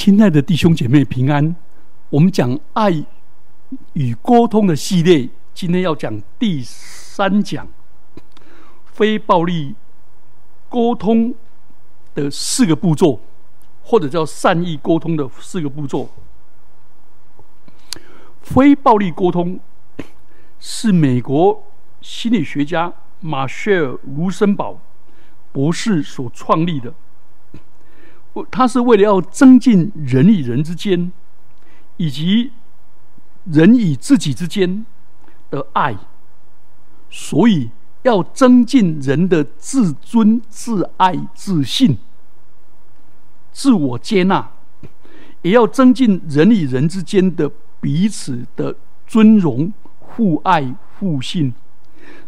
[0.00, 1.56] 亲爱的弟兄姐妹平安，
[2.08, 3.04] 我们讲爱
[3.94, 7.66] 与沟通的系列，今天要讲第三讲
[8.84, 9.74] 非暴力
[10.68, 11.34] 沟通
[12.14, 13.20] 的四个步骤，
[13.82, 16.08] 或者叫善意沟通的四个步骤。
[18.40, 19.58] 非暴力沟通
[20.60, 21.64] 是美国
[22.00, 24.80] 心理学家马歇尔·卢森堡
[25.50, 26.94] 博士所创立的。
[28.50, 31.10] 他是为了要增进人与人之间，
[31.96, 32.52] 以及
[33.44, 34.86] 人与自己之间
[35.50, 35.96] 的爱，
[37.10, 37.70] 所以
[38.02, 41.98] 要增进人的自尊、自爱、自信、
[43.50, 44.50] 自我接纳，
[45.42, 47.50] 也要增进人与人之间的
[47.80, 51.52] 彼此的尊荣、互爱、互信。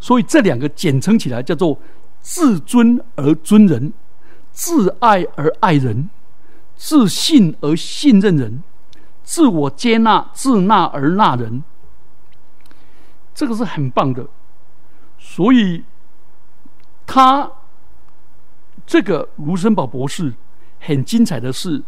[0.01, 1.79] 所以这两个简称起来叫做
[2.21, 3.93] 自尊而尊人。
[4.61, 6.11] 自爱而爱人，
[6.77, 8.63] 自信而信任人，
[9.23, 11.65] 自我接纳、自纳而纳人，
[13.35, 14.27] 这个是很棒的。
[15.19, 15.83] 所以，
[17.07, 17.51] 他
[18.85, 20.35] 这个卢森堡博士
[20.79, 21.83] 很精彩的是，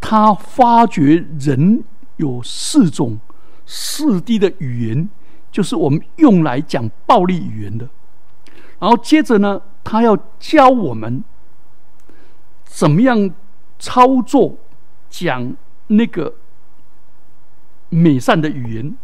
[0.00, 1.84] 他发觉人
[2.16, 3.20] 有四种
[3.64, 5.08] 四 D 的语言，
[5.52, 7.88] 就是我们用来讲暴力语言的。
[8.80, 11.22] 然后接着呢，他要教我们。
[12.72, 13.34] 怎么样
[13.80, 14.56] 操作
[15.10, 15.54] 讲
[15.88, 16.36] 那个
[17.88, 18.96] 美善的语言，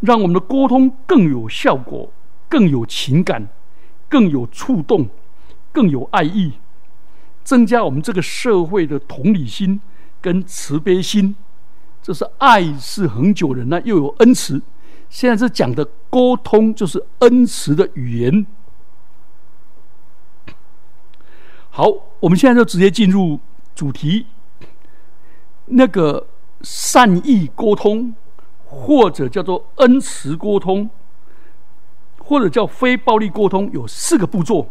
[0.00, 2.12] 让我们的沟通更有效果、
[2.46, 3.48] 更有情感、
[4.08, 5.08] 更有触动、
[5.72, 6.52] 更有爱意，
[7.42, 9.80] 增加我们这个社会的同理心
[10.20, 11.34] 跟慈悲心。
[12.02, 14.60] 这是爱是恒久忍耐，又有恩慈。
[15.08, 18.46] 现在是讲的沟通，就是恩慈的语言。
[21.76, 23.40] 好，我们现在就直接进入
[23.74, 24.26] 主题。
[25.66, 26.28] 那个
[26.62, 28.14] 善意沟通，
[28.64, 30.88] 或者叫做恩慈沟通，
[32.20, 34.68] 或者叫非暴力沟通，有四个步骤。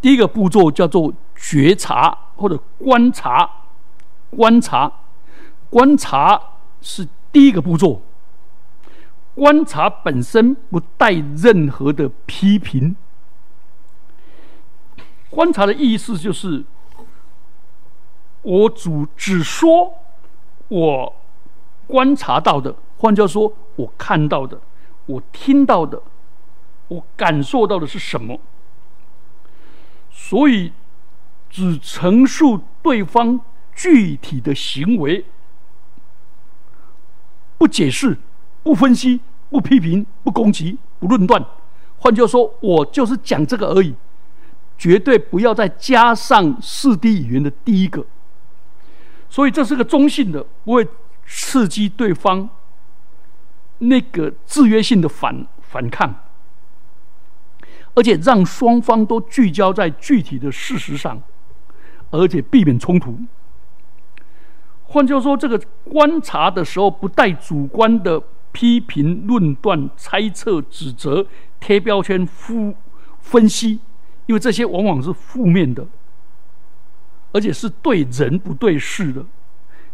[0.00, 3.50] 第一个步骤叫做觉察或者观察，
[4.30, 4.90] 观察，
[5.68, 6.40] 观察
[6.80, 8.00] 是第一个步骤。
[9.34, 12.96] 观察本身不带任何的批评。
[15.34, 16.64] 观察的意思就是，
[18.42, 19.92] 我主只说
[20.68, 21.12] 我
[21.88, 24.60] 观察到的，换句话说，我看到的，
[25.06, 26.00] 我听到的，
[26.86, 28.38] 我感受到的是什么？
[30.12, 30.72] 所以
[31.50, 33.40] 只陈述对方
[33.74, 35.24] 具体的行为，
[37.58, 38.16] 不解释，
[38.62, 39.20] 不分析，
[39.50, 41.44] 不批评，不攻击，不论断。
[41.98, 43.94] 换句话说，我就是讲这个而已。
[44.76, 48.04] 绝对不要再加上四 D 语言的第一个，
[49.30, 50.86] 所以这是个中性的，不会
[51.26, 52.48] 刺激对方
[53.78, 56.14] 那个制约性的反反抗，
[57.94, 61.22] 而且让双方都聚焦在具体的事实上，
[62.10, 63.18] 而且避免冲突。
[64.82, 71.26] 换句话说，这个观察的时候不带主观的批评、论断、猜测、指责、
[71.58, 72.74] 贴标签、分
[73.20, 73.80] 分析。
[74.26, 75.86] 因为这些往往是负面的，
[77.32, 79.22] 而且是对人不对事的。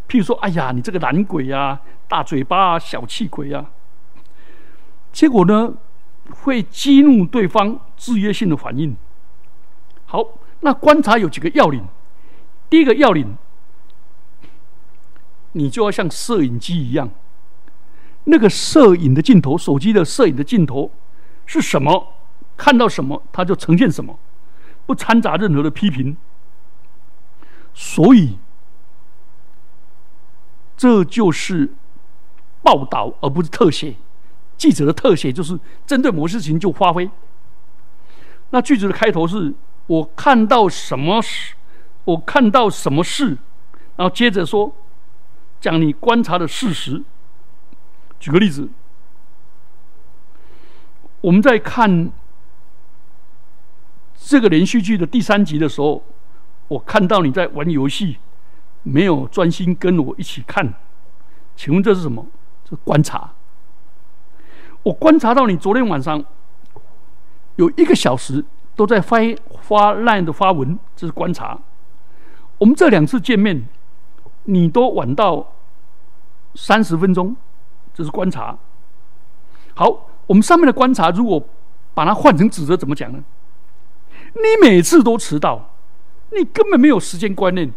[0.07, 3.71] 譬如说：“哎呀，你这个懒鬼呀，大嘴巴啊，小气鬼啊。”
[5.11, 5.73] 结果呢，
[6.29, 8.95] 会激怒对方制约性的反应。
[10.05, 10.25] 好，
[10.61, 11.85] 那观察有几个要领。
[12.69, 13.35] 第一个要领，
[15.51, 17.09] 你就要像摄影机一样，
[18.23, 20.91] 那个摄影的镜头，手机的摄影的镜头
[21.45, 22.13] 是什么？
[22.61, 24.19] 看到什么，他就呈现什么，
[24.85, 26.15] 不掺杂任何的批评。
[27.73, 28.37] 所以，
[30.77, 31.73] 这就是
[32.61, 33.95] 报道，而不是特写。
[34.57, 37.09] 记者的特写就是针对某事情就发挥。
[38.51, 39.55] 那句子的开头是
[39.87, 41.55] 我看到什么事，
[42.03, 43.39] 我看到什么事，
[43.95, 44.71] 然后接着说
[45.59, 47.01] 讲你观察的事实。
[48.19, 48.69] 举个例子，
[51.21, 52.11] 我们在看。
[54.31, 56.01] 这个连续剧的第三集的时候，
[56.69, 58.15] 我看到你在玩游戏，
[58.81, 60.73] 没有专心跟我一起看。
[61.57, 62.25] 请问这是什么？
[62.63, 63.33] 这观察。
[64.83, 66.23] 我观察到你昨天晚上
[67.57, 69.17] 有一个小时都在发
[69.59, 71.59] 发烂的发文，这是观察。
[72.57, 73.67] 我们这两次见面，
[74.45, 75.45] 你都晚到
[76.55, 77.35] 三十分钟，
[77.93, 78.57] 这是观察。
[79.73, 81.45] 好，我们上面的观察，如果
[81.93, 83.21] 把它换成指责，怎么讲呢？
[84.33, 85.73] 你每次都迟到，
[86.31, 87.71] 你根本没有时间观念。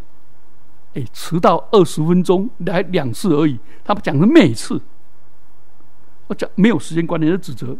[0.94, 4.80] 哎，迟到二十分钟来两次而已，他们讲的每次，
[6.28, 7.76] 我讲没有时间观念的指责。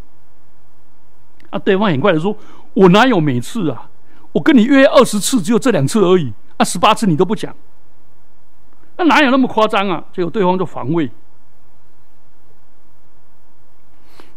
[1.51, 2.37] 啊，对方很快的说
[2.75, 3.89] ：“我哪有每次啊？
[4.33, 6.33] 我跟你约二十次，只有这两次而已。
[6.57, 7.55] 啊，十八次你都不讲，
[8.97, 11.09] 那哪有那么夸张啊？”结果对方就防卫。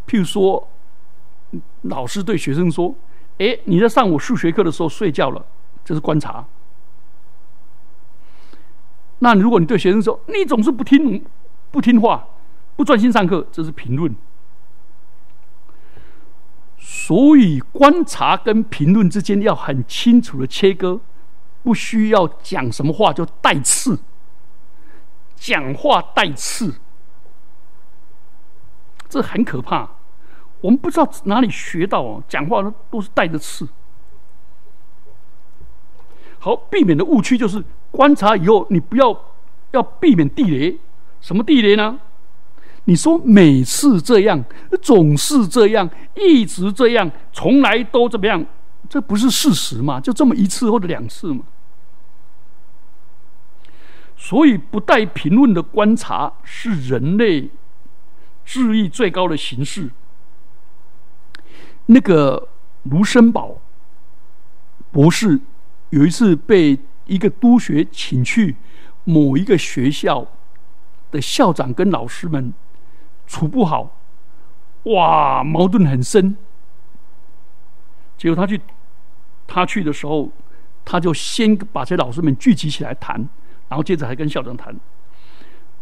[0.06, 0.70] 譬如说，
[1.82, 2.94] 老师对学生说
[3.40, 5.46] ：“哎，你在上我数学课的时候睡觉了，
[5.86, 6.46] 这是观察。”
[9.20, 11.26] 那如果你对学生说：“你总是不听
[11.72, 12.28] 不听话，
[12.76, 14.16] 不专心上课”，这是评论。
[16.78, 21.00] 所以，观察跟评论之间要很清楚的切割，
[21.64, 24.00] 不需要讲什么话就带刺，
[25.36, 26.76] 讲话带刺，
[29.10, 29.97] 这很可怕。
[30.62, 33.68] 我们不知道哪里学到哦，讲话都是带着刺。
[36.40, 39.20] 好，避免的误区就是观察以后，你不要
[39.72, 40.78] 要避免地雷。
[41.20, 42.00] 什么地雷呢？
[42.86, 44.44] 你说每次这样，
[44.82, 48.46] 总是这样，一直这样，从来都怎么样？
[48.88, 50.00] 这不是事实吗？
[50.00, 51.44] 就这么一次或者两次吗？
[54.16, 57.50] 所以，不带评论的观察是人类
[58.46, 59.92] 智力最高的形式。
[61.88, 62.48] 那个
[62.84, 63.60] 卢森堡
[64.92, 65.40] 博士
[65.90, 68.56] 有一次被一个督学请去
[69.04, 70.26] 某一个学校
[71.12, 72.54] 的校长跟老师们。
[73.30, 73.92] 处不好，
[74.84, 76.34] 哇，矛盾很深。
[78.18, 78.62] 结果他去，
[79.46, 80.32] 他去的时候，
[80.86, 83.18] 他就先把这些老师们聚集起来谈，
[83.68, 84.74] 然后接着还跟校长谈。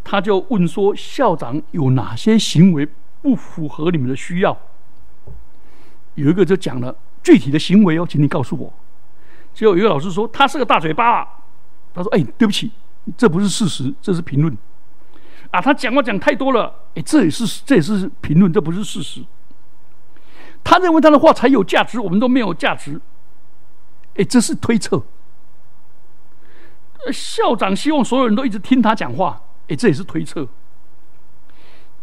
[0.03, 2.87] 他就问说：“校长有哪些行为
[3.21, 4.57] 不符合你们的需要？”
[6.15, 8.73] 有一个就讲了具体的行为哦，请你告诉我。
[9.53, 11.25] 结果有一个老师说：“他是个大嘴巴。”
[11.93, 12.71] 他说：“哎，对不起，
[13.15, 14.57] 这不是事实，这是评论。”
[15.51, 19.23] 啊，他讲话讲太多了，哎，这也是这也是评论，这不是事实。
[20.63, 22.99] 他认为他的话才有价值，我们都没有价值，
[24.15, 25.01] 哎，这是推测。
[27.13, 30.47] 校长希望所有人都一直听他讲话，哎，这也是推测。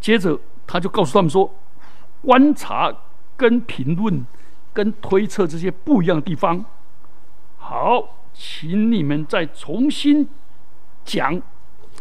[0.00, 1.53] 接着他就告诉他们说，
[2.23, 2.91] 观察
[3.37, 4.25] 跟评论
[4.73, 6.64] 跟推测这些不一样的地方。
[7.56, 10.29] 好，请你们再重新
[11.05, 11.40] 讲。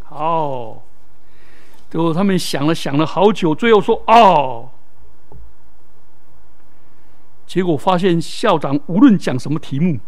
[0.03, 0.83] 好。
[1.89, 4.69] 最后，他们想了想了好久，最后说：“哦。”
[7.45, 9.99] 结果发现校长无论讲什么题目，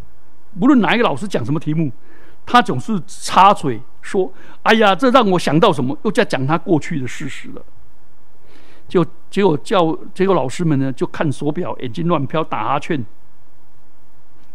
[0.62, 1.92] 无论哪一个老师讲什么题目，
[2.46, 4.32] 他总是插嘴说
[4.64, 7.62] ：“哎呀，这让我想到什么，又在讲他过去的事实了。”
[8.94, 13.04] 就结果叫结果老师们呢，就看手表，眼睛乱飘，打哈欠，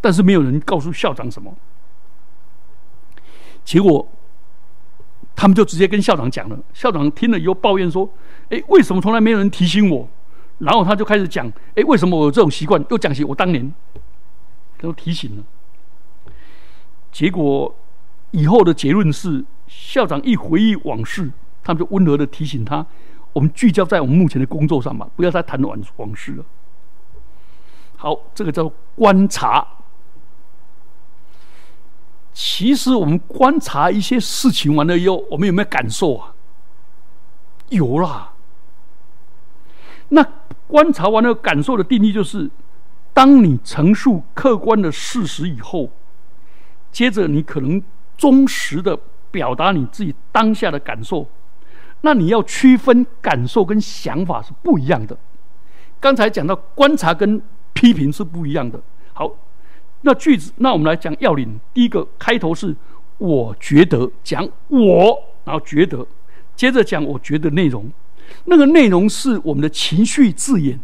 [0.01, 1.53] 但是没有人告诉校长什么。
[3.65, 4.09] 结果。
[5.35, 8.09] 他们就直接跟校长讲了，校长听了以后抱怨说
[8.51, 10.09] ：“哎，为什么从来没有人提醒我？”
[10.59, 13.73] 然后他就开始讲：“哎，为什么我有这种习惯？”又讲起我当年
[14.81, 15.45] 都提醒了。
[17.13, 17.73] 结果
[18.33, 21.31] 以后的结论是，校长一回忆往事，
[21.63, 22.85] 他们就温和的提醒他
[23.39, 26.45] ：“我们聚焦在我们目前的工作上吧，不要再谈往往事了。”
[27.95, 29.65] 好，这个叫观察。
[32.33, 36.35] 其实我们观察一些事情完了以后，我们有没有感受啊？
[37.69, 38.33] 有啦。
[40.09, 40.27] 那
[40.67, 42.51] 观察完了感受的定义就是：
[43.15, 45.91] 当你陈述客观的事实以后，
[46.91, 47.81] 接着你可能
[48.17, 48.99] 忠实的
[49.31, 51.25] 表达你自己当下的感受。
[52.01, 55.17] 那你要区分感受跟想法是不一样的。
[56.01, 57.41] 刚才讲到观察跟
[57.73, 58.81] 批评是不一样的。
[59.13, 59.31] 好。
[60.03, 61.59] 那句子，那我们来讲要领。
[61.75, 62.73] 第一个开头是
[63.19, 66.07] “我觉得”，讲我，然后觉得，
[66.55, 67.91] 接着讲我觉得内容。
[68.45, 70.79] 那个内容是我们的情绪字眼。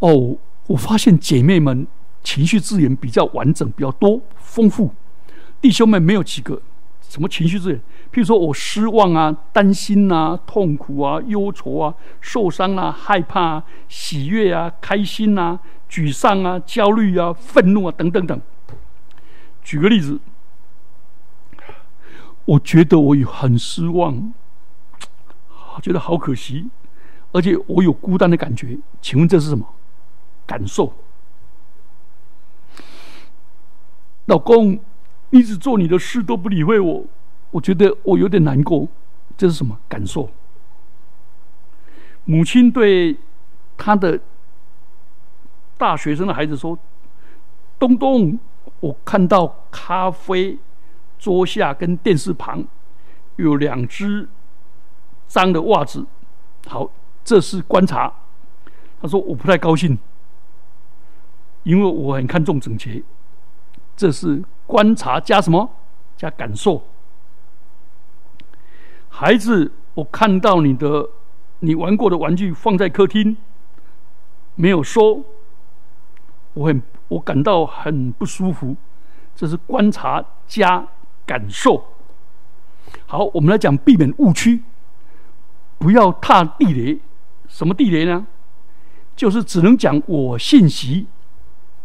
[0.00, 1.86] 哦，我发现姐妹们
[2.22, 4.94] 情绪字眼比较完整，比较多，丰富。
[5.62, 6.60] 弟兄们没有几个
[7.08, 7.74] 什么情绪字，
[8.12, 15.60] 譬如说我失望啊、担心啊、痛苦啊、忧愁啊、受伤啊、害怕啊、喜悦啊、开心啊。
[15.86, 18.40] 沮丧啊，焦虑啊，愤怒啊，等等等。
[19.62, 20.18] 举个例子，
[22.46, 24.34] 我觉得我有很失望，
[25.80, 26.68] 觉得好可惜，
[27.30, 28.76] 而且我有孤单的感觉。
[29.00, 29.64] 请问这是什么
[30.44, 30.92] 感受？
[34.24, 34.80] 老公，
[35.34, 37.04] 一直做你的事都不理会我，
[37.50, 38.86] 我觉得我有点难过。
[39.36, 40.30] 这是什么感受？
[42.24, 43.18] 母亲对
[43.76, 44.20] 他的。
[45.76, 46.78] 大学生的孩子说
[47.80, 48.38] ：“东东，
[48.78, 50.56] 我看到咖啡
[51.18, 52.64] 桌下跟电视旁
[53.34, 54.28] 有两只
[55.26, 56.06] 脏的袜子。
[56.68, 56.88] 好，
[57.24, 58.10] 这是观察。
[59.02, 59.98] 他说我不太高兴，
[61.64, 63.02] 因为我很看重整洁。
[63.96, 65.70] 这是观察加什么？
[66.16, 66.82] 加感受。
[69.08, 71.08] 孩子，我看到你的
[71.60, 73.36] 你玩过的玩具放在客厅，
[74.54, 75.24] 没有收，
[76.54, 78.76] 我很我感到很不舒服。
[79.36, 80.86] 这是观察加
[81.26, 81.84] 感受。
[83.06, 84.62] 好，我们来讲避免误区，
[85.78, 87.00] 不要踏地雷。
[87.48, 88.26] 什么地雷呢？
[89.14, 91.06] 就是只能讲我信息，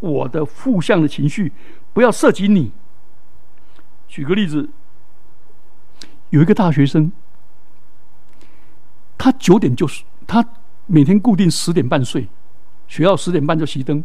[0.00, 1.52] 我的负向的情绪，
[1.92, 2.72] 不要涉及你。
[4.08, 4.68] 举个例子，
[6.30, 7.12] 有一个大学生，
[9.16, 10.44] 他九点就是他
[10.86, 12.28] 每天固定十点半睡，
[12.88, 14.02] 学校十点半就熄灯。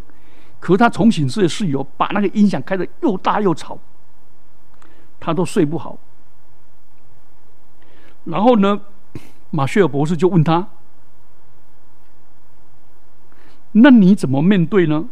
[0.59, 3.77] 可是他重寝室的室友把那个音响开的又大又吵，
[5.19, 5.97] 他都睡不好。
[8.23, 8.81] 然后呢，
[9.51, 10.67] 马歇尔博士就问他
[13.73, 15.07] ：“那你怎么面对呢？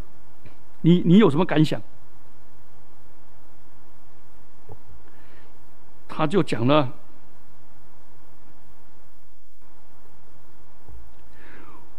[0.82, 1.80] 你你有什么感想？”
[6.16, 6.94] 他就讲了：“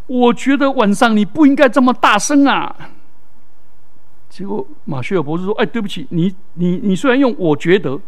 [0.07, 2.91] 我觉得晚上你不应该这么大声啊。”
[4.31, 7.99] 结果马歇尔博士说：“哎，对不起，你你你虽然用我觉得，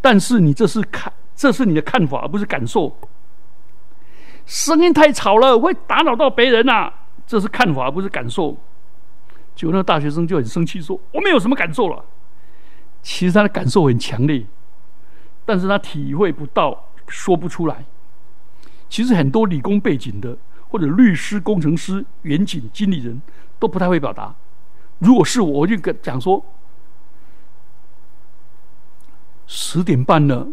[0.00, 2.96] 但是你这是看，这是你的看法，而不是感受。
[4.46, 6.92] 声音太吵了，会打扰到别人呐。
[7.26, 8.56] 这是看法，而不是感受。”
[9.54, 12.04] 结果那大学生就很生气说：“我没有什么感受了。”
[13.02, 14.44] 其实他的感受很强烈，
[15.44, 17.84] 但是他体会不到，说不出来。
[18.88, 20.36] 其实很多理工背景的，
[20.68, 23.20] 或者律师、工程师、远景经理人
[23.58, 24.34] 都不太会表达。
[24.98, 26.44] 如果是我，我就跟讲说，
[29.46, 30.48] 十点半了，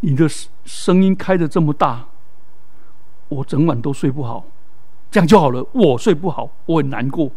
[0.00, 0.28] 你的
[0.64, 2.06] 声音开的这么大，
[3.28, 4.44] 我整晚都睡不好，
[5.10, 5.66] 这样就好了。
[5.72, 7.30] 我睡不好，我很难过，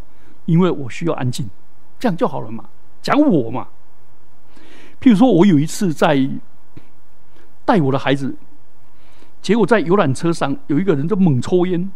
[0.45, 1.49] 因为我需要安静，
[1.97, 2.65] 这样就好了嘛。
[3.01, 3.69] 讲我嘛，
[4.99, 6.29] 譬如说我有一次在
[7.65, 8.35] 带我的孩子，
[9.41, 11.91] 结果在游览车上有一个人在猛抽烟，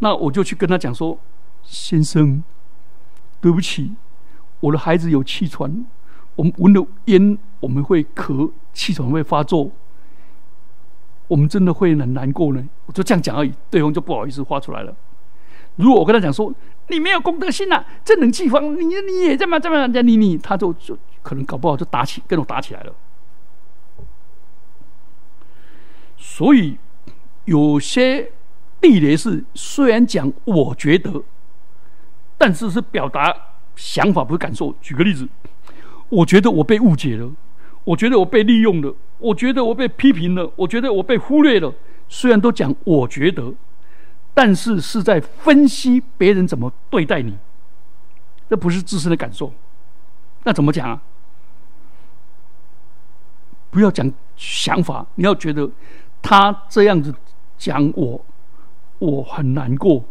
[0.00, 1.18] 那我就去跟他讲说。
[1.64, 2.42] 先生，
[3.40, 3.92] 对不起，
[4.58, 5.86] 我的孩子有气喘，
[6.34, 9.70] 我们闻了烟我们会咳，气喘会发作，
[11.28, 12.68] 我们真的会很难过呢。
[12.86, 14.92] 我就这样讲而已，对方就不好意思发出来了。
[15.76, 16.52] 如果我跟他讲说
[16.88, 22.94] 你没有公德心呐，这冷气房你你也这么这么你你，他就就可能搞不好就打起跟我打起来了。
[26.16, 26.78] 所以
[27.44, 28.30] 有些
[28.80, 31.22] 地雷是虽然讲我觉得。
[32.38, 33.32] 但是是表达
[33.76, 34.74] 想法，不是感受。
[34.80, 35.28] 举个例子，
[36.08, 37.30] 我觉得我被误解了，
[37.84, 41.72] 我觉得我被利用了，我觉得我被批评了，我觉得我被忽略了。
[42.08, 43.54] 虽然都讲我觉得，
[44.34, 47.38] 但是是在分析别人怎么对待你，
[48.50, 49.52] 这不是自身的感受。
[50.42, 51.00] 那怎么讲啊？
[53.72, 55.68] 不要讲想法，你要觉得
[56.20, 57.12] 他这样子
[57.56, 58.22] 讲我，
[58.98, 60.04] 我很难过。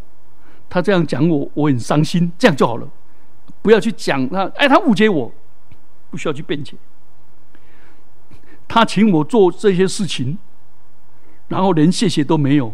[0.68, 2.89] 他这样讲我，我很伤心，这样就好了，
[3.62, 4.46] 不要去讲他。
[4.56, 5.32] 哎，他误解我，
[6.10, 6.75] 不需要去辩解。
[8.68, 10.39] 他请我做这些事情，
[11.50, 12.74] 然后连谢谢都没有，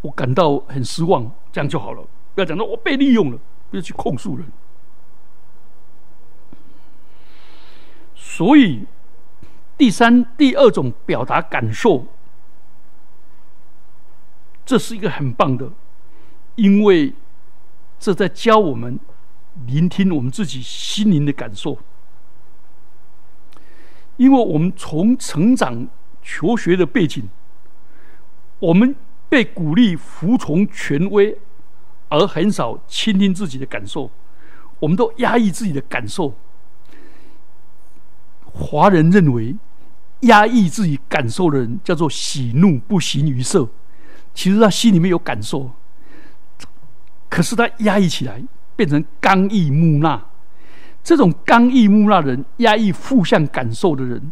[0.00, 2.02] 我感到很失望，这样就好了。
[2.34, 3.38] 不要讲到我被利用了，
[3.70, 4.46] 不要去控诉人。
[8.14, 8.86] 所以，
[9.80, 12.04] 第三、第二种表达感受，
[14.66, 15.72] 这是一个很棒的。
[16.56, 17.14] 因为
[17.98, 19.00] 这在教我们
[19.66, 21.78] 聆听我们自己心灵的感受。
[24.18, 25.88] 因为我们从成长
[26.20, 27.30] 求学的背景，
[28.58, 28.94] 我们
[29.30, 31.38] 被鼓励服从权威，
[32.10, 34.10] 而很少倾听自己的感受。
[34.78, 36.34] 我们都压抑自己的感受。
[38.44, 39.56] 华人认为，
[40.20, 43.68] 压抑自己感受的人叫做喜怒不形于色。
[44.34, 45.70] 其实他心里面有感受。
[47.28, 48.42] 可是他压抑起来，
[48.76, 50.20] 变成刚毅木讷。
[51.02, 54.30] 这种刚毅木讷人，压抑负向感受的人，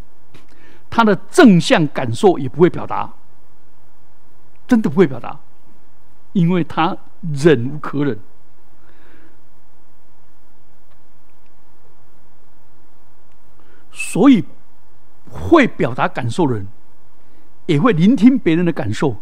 [0.89, 3.11] 他的正向感受也不会表达，
[4.67, 5.39] 真的不会表达，
[6.33, 6.95] 因为他
[7.33, 8.19] 忍无可忍。
[13.91, 14.43] 所以，
[15.29, 16.67] 会表达感受的人，
[17.65, 19.15] 也会聆听别人的感受。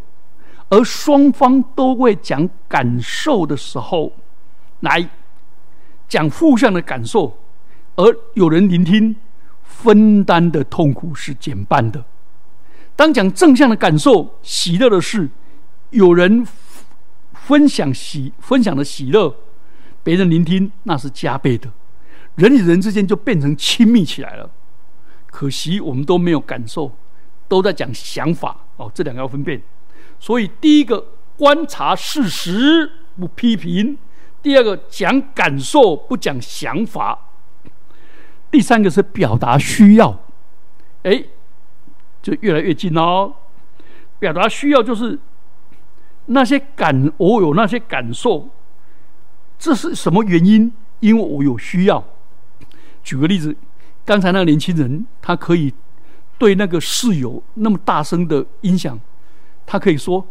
[0.70, 4.12] 而双方都会讲感受的时候，
[4.82, 5.10] 来
[6.10, 7.38] 讲负向的感受，
[7.96, 9.16] 而有人聆听，
[9.64, 12.04] 分担的痛苦是减半的。
[12.96, 15.30] 当讲正向的感受、喜乐的事，
[15.92, 16.46] 有人
[17.34, 19.34] 分享喜分享的喜乐，
[20.04, 21.72] 别人聆听，那是加倍的。
[22.36, 24.50] 人与人之间就变成亲密起来了。
[25.38, 26.92] 可惜我们都没有感受，
[27.48, 29.62] 都在讲想法哦，这两个要分辨。
[30.20, 31.00] 所以第一个
[31.38, 33.96] 观察事实不批评，
[34.42, 37.20] 第二个讲感受不讲想法，
[38.50, 40.20] 第三个是表达需要。
[41.04, 41.24] 哎。
[42.20, 43.32] 就越来越近哦。
[44.18, 45.20] 表达需要就是
[46.26, 48.50] 那些感，我有那些感受，
[49.60, 50.74] 这是什么原因？
[51.00, 52.04] 因为我有需要。
[53.04, 53.56] 举个例子，
[54.08, 55.74] 刚才那个年轻人，他可以
[56.38, 58.98] 对那个室友那么大声的音响，
[59.66, 60.26] 他可以说：“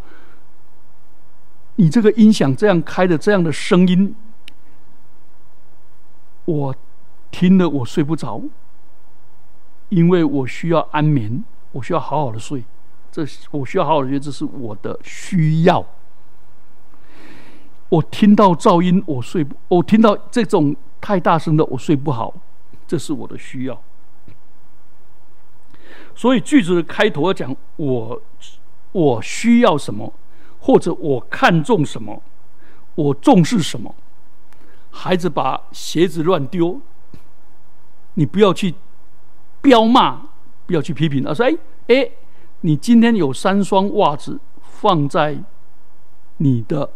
[1.77, 4.17] 你这个音响这样开的这样的声音，
[6.47, 6.75] 我
[7.31, 8.41] 听了我睡不着，
[9.91, 12.65] 因为我需要安眠。”我需要好好的睡，
[13.13, 15.85] 这我需要好好的睡，这是我的需要。
[17.91, 22.33] 我听到噪音，我睡不；我听到这种太大声的，我睡不好，
[22.87, 23.83] 这是我的需要。
[26.15, 28.23] 所以句子的开头要讲我
[28.93, 30.13] 我需要什么，
[30.59, 32.23] 或者我看重什么，
[32.95, 33.95] 我重视什么。
[34.91, 36.81] 孩子把鞋子乱丢，
[38.15, 38.75] 你不要去
[39.61, 40.29] 彪骂。
[40.67, 42.11] 不要去批评，而说：“哎哎，
[42.63, 45.39] 你今天有三双袜子放在
[46.39, 46.91] 你的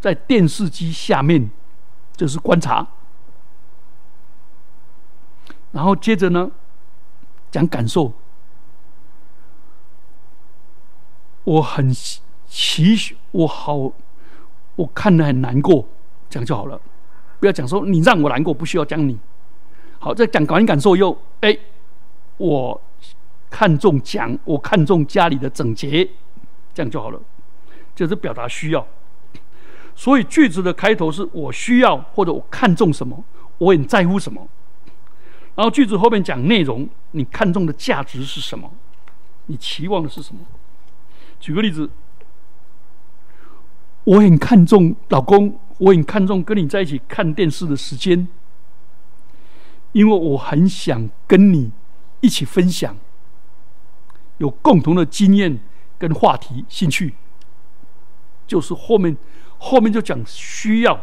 [0.00, 1.48] 在电视机下面，
[2.16, 2.84] 这是观察。
[5.72, 6.50] 然后接着呢，
[7.50, 8.12] 讲感受。
[11.44, 11.92] 我很
[12.46, 13.92] 期许，我好，
[14.76, 15.84] 我看得很难过，
[16.30, 16.80] 这样就好了。
[17.40, 19.18] 不要讲说你让我难过，不需要讲你。
[19.98, 21.58] 好，再讲完感受又哎。”
[22.38, 22.80] 我
[23.50, 26.08] 看重讲，我看重家里的整洁，
[26.74, 27.20] 这样就好了，
[27.94, 28.84] 就是表达需要。
[29.94, 33.22] 所以句子的开头是我需要或者我看重什么，
[33.58, 34.48] 我很在乎什么。
[35.54, 38.72] 然后句子后面讲内容，你看重的价值是什么？
[39.46, 40.40] 你期望的是什么？
[41.38, 41.90] 举个例子，
[44.04, 48.28] 我很看重老公，我很看重跟你在一起看电视的时间，
[49.92, 51.70] 因为我很想跟你。
[52.24, 52.96] 一起分享，
[54.38, 55.58] 有共同的经验
[55.98, 57.14] 跟话题、兴趣，
[58.46, 59.16] 就是后面
[59.58, 61.00] 后面就讲需要。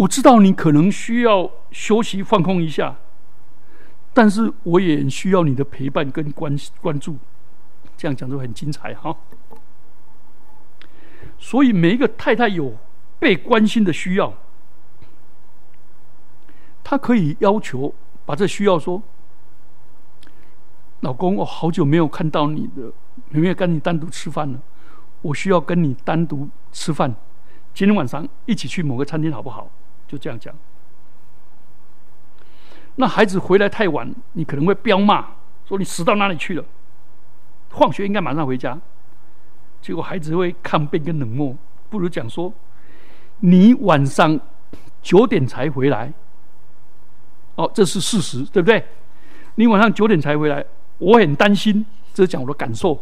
[0.00, 2.96] 我知道你可能需要休息放空一下，
[4.14, 7.18] 但是我也需要你的陪伴跟关关注。
[7.98, 9.14] 这样讲就很精彩哈。
[11.38, 12.74] 所以每一个太太有
[13.18, 14.32] 被关心的需要。
[16.82, 19.02] 他可以要求把这需要说
[21.00, 22.90] ：“老公，我好久没有看到你的，
[23.28, 24.58] 没有跟你单独吃饭了。
[25.20, 27.14] 我需要跟你单独吃饭，
[27.74, 29.70] 今天晚上一起去某个餐厅好不好？”
[30.10, 30.52] 就这样讲。
[32.96, 35.24] 那孩子回来太晚，你可能会彪骂，
[35.64, 36.64] 说你死到哪里去了？
[37.68, 38.76] 放学应该马上回家。
[39.80, 41.56] 结果孩子会抗辩跟冷漠，
[41.88, 42.52] 不如讲说
[43.38, 44.38] ：“你晚上
[45.00, 46.12] 九点才回来。”
[47.54, 48.84] 哦，这是事实，对不对？
[49.54, 50.64] 你晚上九点才回来，
[50.98, 51.86] 我很担心。
[52.12, 53.00] 这是讲我的感受，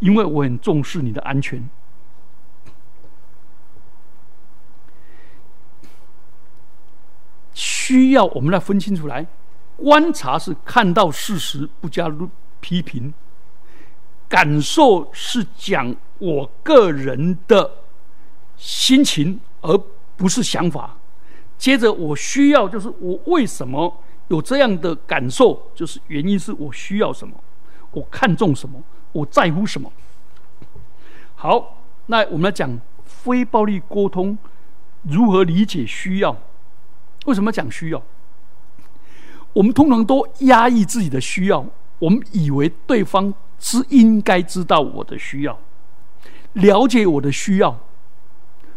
[0.00, 1.62] 因为我很重视你的安全。
[7.84, 9.26] 需要我们来分清楚来，
[9.76, 13.12] 观察是看到事实，不加入批评；
[14.26, 17.70] 感受是讲我个人的
[18.56, 19.78] 心情，而
[20.16, 20.96] 不是想法。
[21.58, 23.94] 接着，我需要就是我为什么
[24.28, 25.70] 有这样的感受？
[25.74, 27.34] 就是原因是我需要什么，
[27.90, 29.92] 我看重什么，我在乎什么。
[31.34, 34.38] 好，那我们来讲非暴力沟通
[35.02, 36.34] 如何理解需要？
[37.24, 38.02] 为什么讲需要？
[39.52, 41.64] 我们通常都压抑自己的需要，
[41.98, 45.58] 我们以为对方是应该知道我的需要，
[46.54, 47.78] 了解我的需要。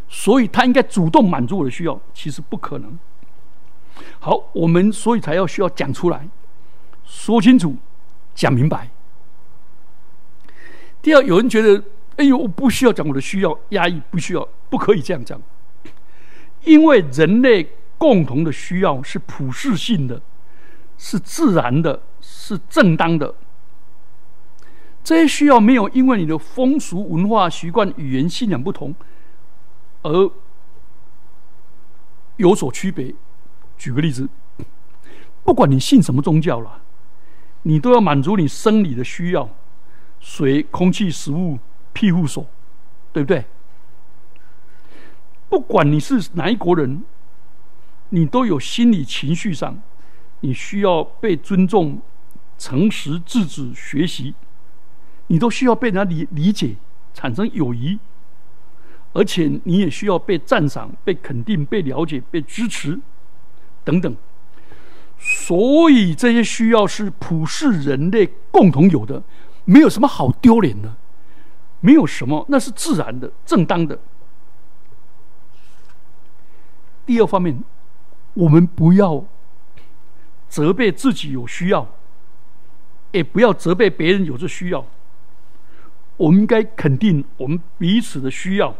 [0.09, 2.97] 所以他应该主动满足我的需要，其实不可能。
[4.19, 6.29] 好，我们所以才要需要讲出来，
[7.03, 7.75] 说清楚，
[8.33, 8.89] 讲明白。
[11.01, 11.83] 第二，有人觉得，
[12.15, 15.41] 哎呦，我不需要讲我的需要，压抑，不需要，不可以这样讲，
[16.63, 20.21] 因为人类共同的需要是普世性的，
[20.97, 23.33] 是自然的，是正当的。
[25.03, 28.93] 这些需要没有因为你的风俗、文化、习惯、语言、信仰不同。
[30.03, 30.31] 而
[32.35, 33.13] 有所区别。
[33.77, 34.27] 举个例子，
[35.43, 36.81] 不管你信什么宗教了，
[37.61, 39.49] 你都要满足你生理的需要：
[40.19, 41.57] 水、空气、食物、
[41.93, 42.45] 庇护所，
[43.13, 43.45] 对不对？
[45.47, 47.03] 不管你是哪一国人，
[48.09, 49.81] 你都有心理情绪上，
[50.39, 52.01] 你需要被尊重、
[52.57, 54.33] 诚实、自止、学习，
[55.27, 56.75] 你都需要被人家理理解，
[57.13, 57.99] 产生友谊，
[59.13, 62.99] 而且你也需要被赞赏、被肯定、被了解、被支持
[63.83, 64.15] 等等。
[65.19, 69.23] 所以这些需要是普世人类共同有的，
[69.65, 70.95] 没有什么好丢脸的，
[71.79, 73.99] 没有什么，那是自然的、正当的。
[77.05, 77.63] 第二方面，
[78.37, 79.25] 我们不要
[80.47, 81.87] 责备自己有需要，
[83.11, 84.85] 也不要责备别人有这需要。
[86.17, 88.75] 我们应该肯定我们彼此的需要。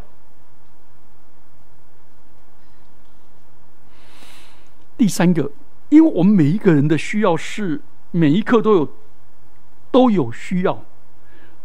[4.95, 5.51] 第三个，
[5.89, 8.93] 因为我们每一个人的需要是每一刻都有
[9.91, 10.83] 都有需要，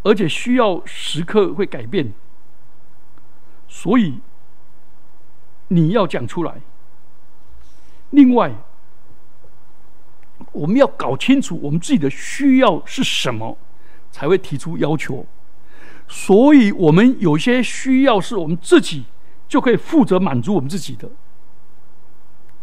[0.03, 2.13] 而且需要时刻会改变，
[3.69, 4.21] 所以。
[5.69, 6.61] 你要讲出来。
[8.13, 8.55] 另外，
[10.53, 13.59] 我们要搞清楚我们自己的需要是什么，
[14.11, 15.27] 才会提出要求。
[16.09, 19.05] 所以，我们有些需要是我们自己
[19.49, 21.11] 就可以负责满足我们自己的。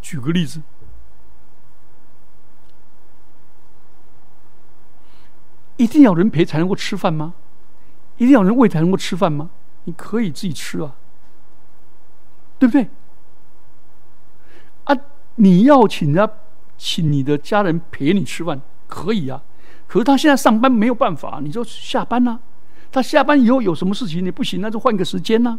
[0.00, 0.62] 举个例子，
[5.76, 7.34] 一定要人陪才能够吃饭吗？
[8.18, 9.50] 一定要人喂才能够吃饭吗？
[9.84, 10.94] 你可以自己吃啊，
[12.58, 12.88] 对不对？
[15.40, 16.30] 你要请他，
[16.76, 19.42] 请你的家人陪你吃饭，可以啊。
[19.86, 22.38] 可是他现在上班没有办法，你就下班呐。
[22.92, 25.58] 他下班以后有什么事情你不行，那就换个时间呐。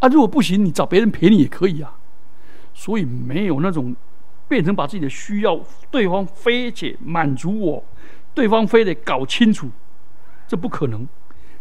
[0.00, 1.94] 啊，如果不行，你找别人陪你也可以啊。
[2.74, 3.94] 所以没有那种
[4.48, 5.58] 变成把自己的需要，
[5.90, 7.84] 对方非得满足我，
[8.34, 9.68] 对方非得搞清楚，
[10.48, 11.06] 这不可能。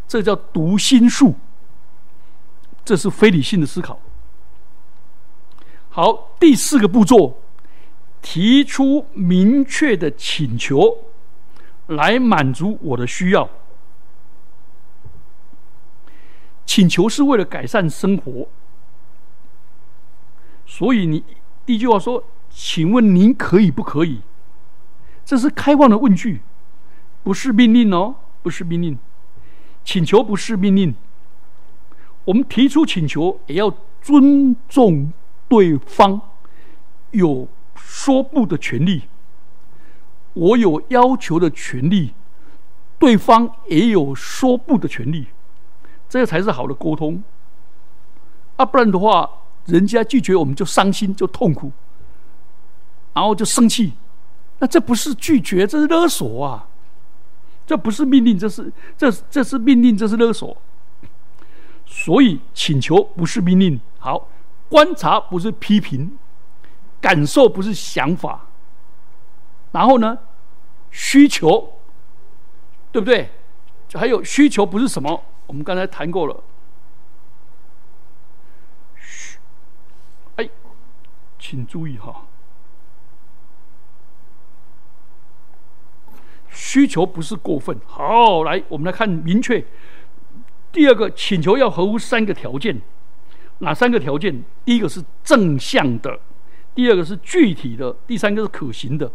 [0.07, 1.35] 这叫读心术，
[2.83, 3.99] 这是非理性的思考。
[5.97, 7.39] 好，第四个步骤，
[8.21, 10.95] 提出明确的请求，
[11.87, 13.49] 来满足我的需要。
[16.67, 18.47] 请求是为了改善生活，
[20.67, 21.23] 所以你
[21.65, 24.21] 第一句话说：“请问您可以不可以？”
[25.25, 26.41] 这是开放的问句，
[27.23, 28.99] 不是命令哦，不是命令。
[29.83, 30.93] 请求不是命令，
[32.25, 35.11] 我们提出请求也要尊重。
[35.47, 36.19] 对方
[37.11, 39.03] 有说不的权利，
[40.33, 42.13] 我有要求的权利，
[42.99, 45.27] 对方也有说不的权利，
[46.09, 47.23] 这才是好的沟通。
[48.57, 49.29] 啊，不然的话，
[49.65, 51.71] 人家拒绝我们就伤心就痛苦，
[53.13, 53.93] 然后就生气，
[54.59, 56.67] 那这不是拒绝，这是勒索啊！
[57.65, 60.57] 这不是命令，这是这这是命令，这是勒索。
[61.85, 64.27] 所以请求不是命令，好。
[64.69, 66.17] 观察不是批评，
[66.99, 68.47] 感受不是想法，
[69.71, 70.17] 然后呢，
[70.91, 71.79] 需求，
[72.91, 73.29] 对不对？
[73.93, 75.23] 还有需求不是什么？
[75.45, 76.43] 我们刚才谈过了。
[78.95, 79.39] 嘘，
[80.35, 80.49] 哎，
[81.39, 82.25] 请注意哈，
[86.49, 87.79] 需求不是过分。
[87.85, 89.65] 好，来，我们来看明确。
[90.73, 92.81] 第二个，请求要合乎三个条件。
[93.59, 94.43] 哪三个条件？
[94.63, 96.19] 第一个是正向的，
[96.75, 99.11] 第二个是具体的，第三个是可行的。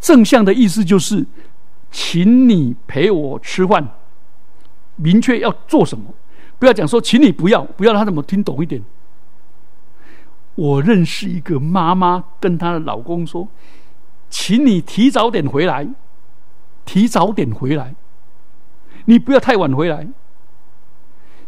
[0.00, 1.24] 正向的意思就是，
[1.90, 3.86] 请你陪我吃饭，
[4.96, 6.12] 明确要做什么，
[6.58, 8.82] 不要讲说请你不要，不要他怎么听懂一点。
[10.56, 13.46] 我认识一个妈妈，跟她的老公说，
[14.28, 15.88] 请你提早点回来，
[16.84, 17.94] 提早点回来，
[19.04, 20.08] 你不要太晚回来。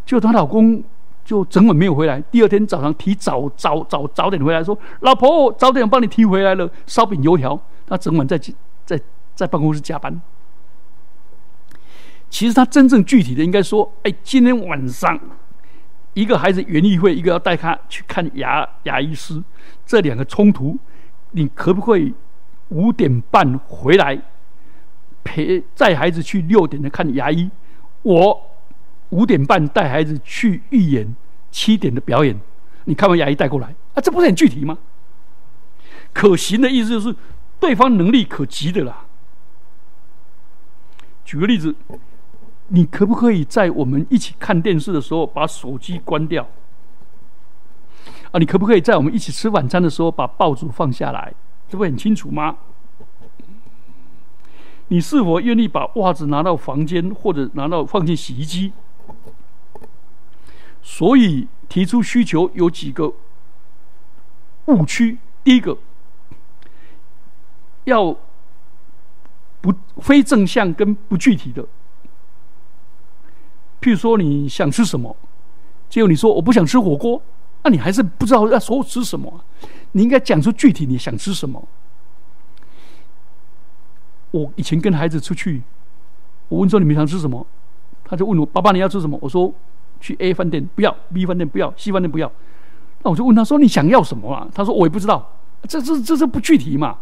[0.06, 0.84] 就她老公。
[1.24, 2.20] 就整晚没有回来。
[2.30, 8.38] 第二天早上提早早早早点回来，说：“老婆，早点帮你提回来了，烧饼油条。”他整晚在
[8.84, 9.00] 在
[9.34, 10.20] 在办公室加班。
[12.28, 15.18] 其实他真正具体的应该说：“哎，今天晚上
[16.14, 19.42] 一个孩子园艺会，一个要带他去看牙牙医师，
[19.86, 20.76] 这两个冲突，
[21.30, 22.14] 你可不可以
[22.68, 24.18] 五点半回来
[25.22, 27.50] 陪带孩子去六点的看牙医？
[28.02, 28.42] 我。”
[29.12, 31.14] 五点半带孩子去预演
[31.50, 32.38] 七点的表演，
[32.86, 34.76] 你看完牙医带过来啊，这不是很具体吗？
[36.12, 37.14] 可行的意思就是
[37.60, 39.04] 对方能力可及的啦。
[41.24, 41.74] 举个例子，
[42.68, 46.48] 你可不可以在我们一起看电视的时候把手机关掉？
[48.30, 51.32] 啊，你可不可以在我们一起吃晚餐的时候把报纸放下来？
[51.68, 52.56] 这不很清楚吗？
[54.88, 58.72] 你是否愿意把袜子拿到房间，或者拿到放进洗衣机？
[60.82, 63.14] 所以提出需求有几个
[64.66, 65.78] 误区：第一个，
[67.84, 68.16] 要
[69.60, 71.62] 不非正向跟不具体的。
[73.80, 75.16] 譬如说你想吃什么，
[75.88, 77.22] 结果你说我不想吃火锅，
[77.62, 79.44] 那你还是不知道要说吃什么。
[79.92, 81.68] 你应该讲出具体你想吃什么。
[84.30, 85.62] 我以前跟孩子出去，
[86.48, 87.46] 我问说你们想吃什么，
[88.04, 89.18] 他就问我爸爸你要吃什么？
[89.20, 89.52] 我说
[90.02, 92.30] 去 A 饭店不要，B 饭店不要，C 饭店不要。
[93.02, 94.46] 那我就问他说你想要什么啊？
[94.54, 95.32] 他说我也不知道，
[95.66, 96.98] 这这这这不具体嘛。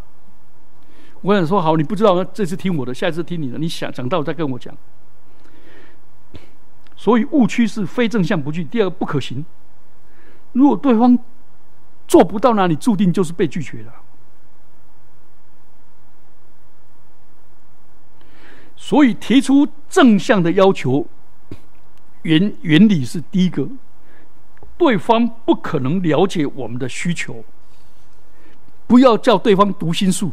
[1.22, 4.74] 我想说好，你不知道，那这次听我的，下一次听你的，你想想到再跟我讲。
[6.94, 9.44] 所以误区是非正向不具，第二个不可行。
[10.52, 11.18] 如果对方
[12.06, 13.92] 做不到那你，注定就是被拒绝了。
[18.76, 21.06] 所以提出正向的要求，
[22.22, 23.68] 原原理是第一个，
[24.76, 27.44] 对方不可能了解我们的需求，
[28.86, 30.32] 不要叫对方读心术，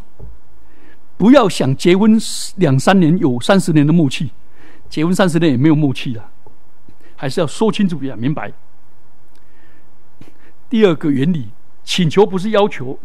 [1.17, 2.17] 不要想结婚
[2.57, 4.31] 两三年有三十年的默契，
[4.89, 6.29] 结婚三十年也没有默契的，
[7.15, 8.51] 还是要说清楚、讲明白。
[10.69, 11.49] 第二个原理，
[11.83, 12.99] 请求不是要求。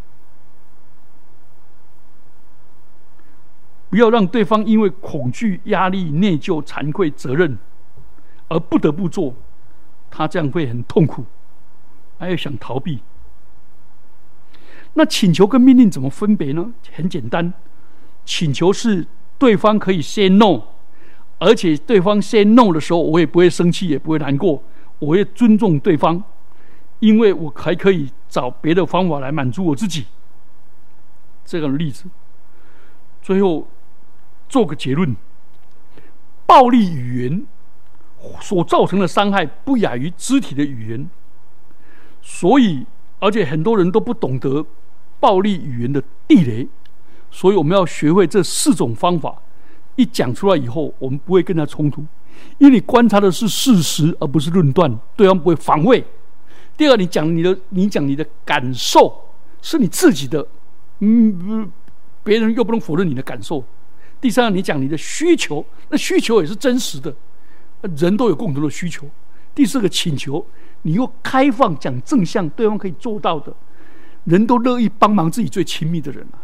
[3.88, 7.58] 不要让对方因为恐惧、压力、内疚、惭愧、责任
[8.52, 9.34] 而不得不做，
[10.10, 11.24] 他这样会很痛苦，
[12.18, 13.00] 还要想逃避。
[14.92, 16.72] 那请求跟命令怎么分别呢？
[16.92, 17.54] 很简单，
[18.26, 19.06] 请求是
[19.38, 20.62] 对方可以 say no，
[21.38, 24.62] 而且对方 say no 的时候，我也不会生气，也不会难过，
[24.98, 26.22] 我会尊重对方，
[26.98, 30.04] 因为我还可以找别的方法来满足我自己。
[31.44, 32.04] 这个例子，
[33.22, 33.66] 最后。
[34.48, 35.16] 做个结论：
[36.44, 37.46] 暴力语言
[38.40, 41.10] 所造成的伤害不亚于肢体的语言。
[42.20, 42.86] 所以，
[43.18, 44.64] 而且很多人都不懂得
[45.18, 46.68] 暴力语言的地雷。
[47.30, 49.34] 所以，我们要学会这四种方法。
[49.96, 52.00] 一讲出来以后，我们不会跟他冲突，
[52.56, 56.02] 因为你观察的是事实，而不是论断，对方不会防卫。
[56.78, 59.14] 第二，你讲你的，你讲你的感受
[59.60, 60.46] 是你自己的，
[61.00, 61.70] 嗯，
[62.24, 63.62] 别人又不能否认你的感受。
[64.18, 67.14] 第三，你讲你的需求，那需求也是真实的，
[67.96, 69.06] 人都有共同的需求。
[69.54, 70.46] 第四个请求，
[70.82, 73.54] 你又开放讲正向，对方可以做到的，
[74.24, 76.40] 人都乐意帮忙自己最亲密的人啊。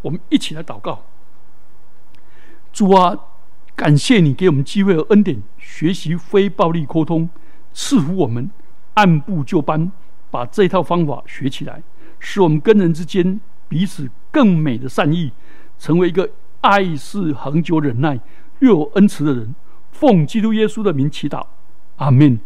[0.00, 1.02] 我们一起来祷告，
[2.72, 3.16] 主啊，
[3.76, 7.30] 感谢你给我们机会和恩典，学习非暴力沟通，
[7.72, 8.50] 赐福我们
[8.94, 9.92] 按部就班
[10.30, 11.82] 把这套方法学起来，
[12.18, 15.32] 使我们跟人之间彼此更美的善意，
[15.78, 16.28] 成为一个。
[16.62, 18.20] 爱是恒久忍耐，
[18.60, 19.52] 又有恩慈的人，
[19.92, 21.46] 奉基督耶稣的名祈祷，
[21.96, 22.40] 阿门。